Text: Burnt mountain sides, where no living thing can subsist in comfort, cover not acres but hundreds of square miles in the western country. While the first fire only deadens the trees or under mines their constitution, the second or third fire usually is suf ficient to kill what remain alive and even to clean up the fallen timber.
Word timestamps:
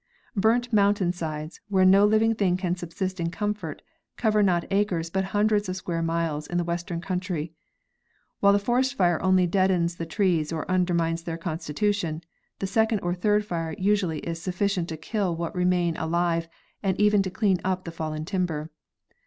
Burnt 0.35 0.73
mountain 0.73 1.13
sides, 1.13 1.61
where 1.69 1.85
no 1.85 2.07
living 2.07 2.33
thing 2.33 2.57
can 2.57 2.75
subsist 2.75 3.19
in 3.19 3.29
comfort, 3.29 3.83
cover 4.17 4.41
not 4.41 4.65
acres 4.71 5.11
but 5.11 5.25
hundreds 5.25 5.69
of 5.69 5.75
square 5.75 6.01
miles 6.01 6.47
in 6.47 6.57
the 6.57 6.63
western 6.63 7.01
country. 7.01 7.53
While 8.39 8.53
the 8.53 8.57
first 8.57 8.95
fire 8.95 9.21
only 9.21 9.45
deadens 9.45 9.97
the 9.97 10.07
trees 10.07 10.51
or 10.51 10.65
under 10.67 10.95
mines 10.95 11.21
their 11.21 11.37
constitution, 11.37 12.23
the 12.57 12.65
second 12.65 13.01
or 13.01 13.13
third 13.13 13.45
fire 13.45 13.75
usually 13.77 14.21
is 14.21 14.41
suf 14.41 14.57
ficient 14.57 14.87
to 14.87 14.97
kill 14.97 15.35
what 15.35 15.53
remain 15.55 15.95
alive 15.97 16.49
and 16.81 16.99
even 16.99 17.21
to 17.21 17.29
clean 17.29 17.59
up 17.63 17.83
the 17.83 17.91
fallen 17.91 18.25
timber. 18.25 18.71